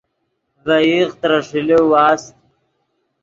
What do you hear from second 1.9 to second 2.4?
واست